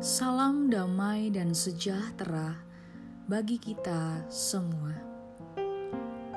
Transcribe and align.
Salam 0.00 0.72
damai 0.72 1.28
dan 1.28 1.52
sejahtera 1.52 2.56
bagi 3.28 3.60
kita 3.60 4.24
semua. 4.32 4.96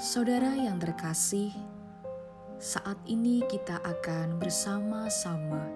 Saudara 0.00 0.56
yang 0.56 0.80
terkasih, 0.80 1.52
saat 2.56 2.96
ini 3.04 3.44
kita 3.52 3.76
akan 3.84 4.40
bersama-sama 4.40 5.68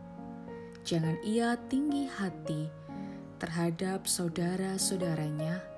jangan 0.86 1.16
ia 1.24 1.58
tinggi 1.72 2.06
hati 2.06 2.70
terhadap 3.40 4.06
saudara-saudaranya 4.06 5.75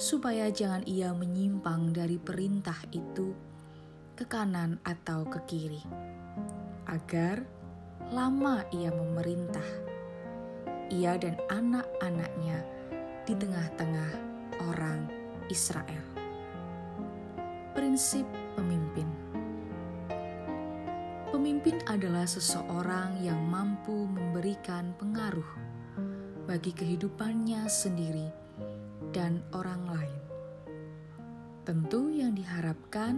supaya 0.00 0.48
jangan 0.48 0.80
ia 0.88 1.12
menyimpang 1.12 1.92
dari 1.92 2.16
perintah 2.16 2.80
itu 2.88 3.36
ke 4.16 4.24
kanan 4.24 4.80
atau 4.80 5.28
ke 5.28 5.44
kiri, 5.44 5.84
agar 6.88 7.44
lama 8.08 8.64
ia 8.72 8.88
memerintah, 8.88 9.68
ia 10.88 11.20
dan 11.20 11.36
anak-anaknya 11.52 12.64
di 13.28 13.36
tengah-tengah 13.36 14.12
orang 14.72 15.04
Israel. 15.52 16.04
Prinsip 17.76 18.24
pemimpin 18.56 19.04
Pemimpin 21.28 21.76
adalah 21.84 22.24
seseorang 22.24 23.20
yang 23.20 23.38
mampu 23.52 24.08
memberikan 24.08 24.96
pengaruh 24.96 25.46
bagi 26.48 26.72
kehidupannya 26.72 27.68
sendiri 27.68 28.39
dan 29.10 29.42
orang 29.50 29.82
lain. 29.90 30.22
Tentu 31.66 32.10
yang 32.10 32.34
diharapkan 32.34 33.14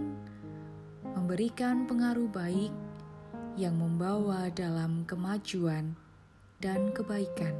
memberikan 1.15 1.85
pengaruh 1.85 2.27
baik 2.29 2.73
yang 3.53 3.77
membawa 3.77 4.49
dalam 4.53 5.05
kemajuan 5.05 5.93
dan 6.57 6.89
kebaikan. 6.91 7.53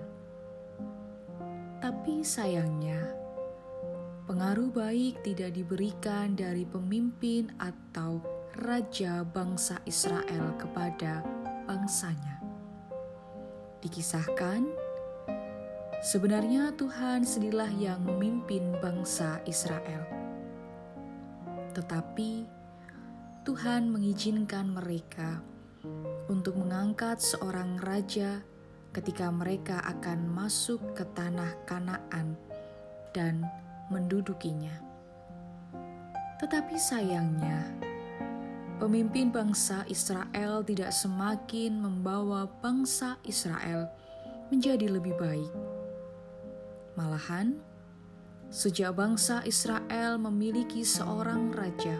Tapi 1.83 2.23
sayangnya, 2.23 3.11
pengaruh 4.25 4.71
baik 4.71 5.19
tidak 5.21 5.53
diberikan 5.53 6.33
dari 6.33 6.63
pemimpin 6.63 7.51
atau 7.59 8.23
raja 8.63 9.27
bangsa 9.27 9.81
Israel 9.83 10.55
kepada 10.55 11.21
bangsanya. 11.67 12.39
Dikisahkan, 13.83 14.82
Sebenarnya 16.03 16.75
Tuhan 16.75 17.23
sendirilah 17.23 17.71
yang 17.79 18.03
memimpin 18.03 18.75
bangsa 18.83 19.39
Israel. 19.47 20.03
Tetapi 21.71 22.43
Tuhan 23.47 23.87
mengizinkan 23.87 24.75
mereka 24.75 25.39
untuk 26.27 26.59
mengangkat 26.59 27.23
seorang 27.23 27.79
raja 27.79 28.43
ketika 28.91 29.31
mereka 29.31 29.79
akan 29.79 30.27
masuk 30.27 30.83
ke 30.91 31.07
tanah 31.15 31.55
Kanaan 31.63 32.35
dan 33.15 33.47
mendudukinya. 33.87 34.75
Tetapi 36.43 36.75
sayangnya, 36.83 37.63
pemimpin 38.75 39.31
bangsa 39.31 39.87
Israel 39.87 40.67
tidak 40.67 40.91
semakin 40.91 41.79
membawa 41.79 42.43
bangsa 42.59 43.15
Israel 43.23 43.87
menjadi 44.51 44.91
lebih 44.91 45.15
baik 45.15 45.72
Malahan, 46.93 47.57
sejak 48.53 48.93
bangsa 48.93 49.41
Israel 49.49 50.21
memiliki 50.21 50.85
seorang 50.85 51.49
raja, 51.49 51.97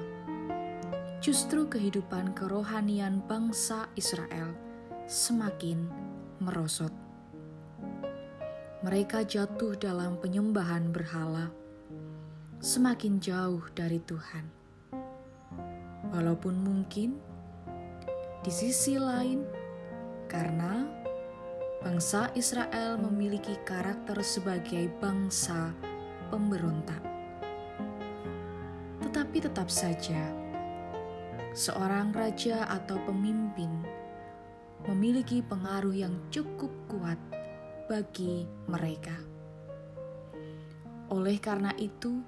justru 1.18 1.66
kehidupan 1.66 2.38
kerohanian 2.38 3.26
bangsa 3.26 3.90
Israel 3.98 4.54
semakin 5.10 5.90
merosot. 6.38 6.94
Mereka 8.86 9.26
jatuh 9.26 9.74
dalam 9.82 10.22
penyembahan 10.22 10.94
berhala, 10.94 11.50
semakin 12.62 13.18
jauh 13.18 13.66
dari 13.74 13.98
Tuhan. 13.98 14.46
Walaupun 16.14 16.54
mungkin 16.62 17.18
di 18.46 18.52
sisi 18.54 19.02
lain, 19.02 19.42
karena 20.30 21.03
bangsa 21.84 22.32
Israel 22.32 22.96
memiliki 22.96 23.60
karakter 23.68 24.16
sebagai 24.24 24.88
bangsa 25.04 25.76
pemberontak. 26.32 27.04
Tetapi 29.04 29.38
tetap 29.44 29.68
saja, 29.68 30.32
seorang 31.52 32.16
raja 32.16 32.72
atau 32.72 32.96
pemimpin 33.04 33.68
memiliki 34.88 35.44
pengaruh 35.44 35.92
yang 35.92 36.16
cukup 36.32 36.72
kuat 36.88 37.20
bagi 37.92 38.48
mereka. 38.72 39.20
Oleh 41.12 41.36
karena 41.44 41.76
itu, 41.76 42.24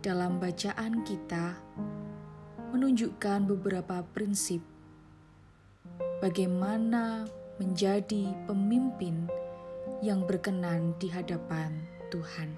dalam 0.00 0.40
bacaan 0.40 1.04
kita 1.04 1.60
menunjukkan 2.72 3.44
beberapa 3.52 4.00
prinsip 4.16 4.64
bagaimana 6.24 7.28
menjadi 7.60 8.34
pemimpin 8.50 9.30
yang 10.02 10.26
berkenan 10.26 10.92
di 10.98 11.06
hadapan 11.06 11.86
Tuhan, 12.10 12.50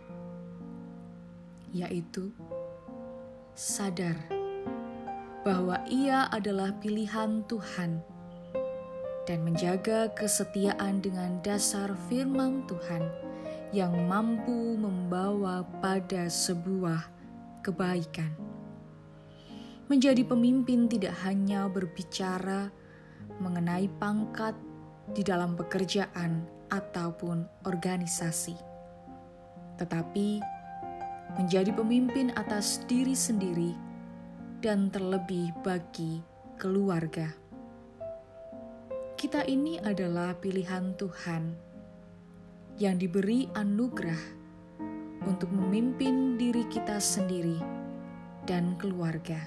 yaitu 1.72 2.32
sadar 3.52 4.16
bahwa 5.46 5.78
Ia 5.86 6.32
adalah 6.32 6.74
pilihan 6.80 7.44
Tuhan 7.46 8.02
dan 9.26 9.38
menjaga 9.46 10.10
kesetiaan 10.14 11.02
dengan 11.02 11.38
dasar 11.44 11.92
firman 12.08 12.66
Tuhan 12.66 13.02
yang 13.74 13.94
mampu 14.06 14.78
membawa 14.78 15.66
pada 15.82 16.30
sebuah 16.30 17.04
kebaikan. 17.62 18.32
Menjadi 19.86 20.26
pemimpin 20.26 20.90
tidak 20.90 21.14
hanya 21.22 21.70
berbicara 21.70 22.74
mengenai 23.38 23.86
pangkat 24.02 24.54
di 25.12 25.22
dalam 25.22 25.55
pekerjaan 25.55 26.43
ataupun 26.71 27.47
organisasi, 27.69 28.56
tetapi 29.78 30.43
menjadi 31.37 31.71
pemimpin 31.71 32.33
atas 32.34 32.83
diri 32.91 33.15
sendiri 33.15 33.77
dan 34.65 34.89
terlebih 34.91 35.53
bagi 35.62 36.25
keluarga. 36.56 37.28
Kita 39.17 39.44
ini 39.49 39.81
adalah 39.81 40.37
pilihan 40.37 40.97
Tuhan 40.97 41.44
yang 42.77 43.00
diberi 43.00 43.49
anugerah 43.56 44.23
untuk 45.25 45.49
memimpin 45.50 46.37
diri 46.37 46.64
kita 46.69 47.00
sendiri 47.00 47.56
dan 48.44 48.76
keluarga. 48.79 49.41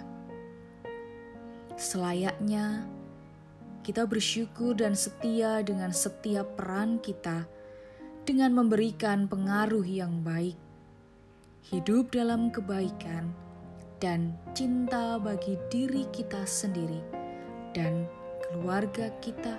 Selayaknya 1.80 2.84
kita 3.82 4.04
bersyukur 4.04 4.76
dan 4.76 4.94
setia 4.94 5.64
dengan 5.64 5.96
setiap 5.96 6.60
peran 6.60 7.00
kita 7.00 7.48
dengan 8.28 8.54
memberikan 8.54 9.26
pengaruh 9.26 9.86
yang 9.88 10.22
baik, 10.22 10.60
hidup 11.74 12.14
dalam 12.14 12.54
kebaikan, 12.54 13.34
dan 13.98 14.38
cinta 14.54 15.18
bagi 15.18 15.58
diri 15.74 16.06
kita 16.14 16.46
sendiri 16.46 17.02
dan 17.74 18.06
keluarga 18.48 19.10
kita 19.20 19.58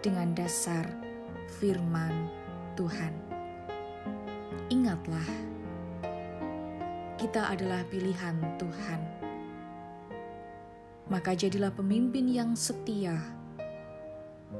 dengan 0.00 0.32
dasar 0.32 0.88
firman 1.60 2.30
Tuhan. 2.78 3.12
Ingatlah, 4.72 5.28
kita 7.20 7.54
adalah 7.54 7.86
pilihan 7.92 8.36
Tuhan 8.58 9.15
maka 11.06 11.38
jadilah 11.38 11.70
pemimpin 11.70 12.26
yang 12.26 12.58
setia 12.58 13.14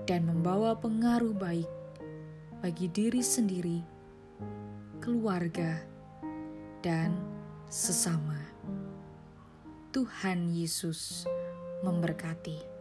dan 0.06 0.26
membawa 0.26 0.78
pengaruh 0.78 1.34
baik 1.34 1.70
bagi 2.62 2.86
diri 2.90 3.22
sendiri, 3.22 3.82
keluarga, 5.02 5.82
dan 6.82 7.14
sesama. 7.66 8.38
Tuhan 9.90 10.52
Yesus 10.52 11.24
memberkati. 11.82 12.75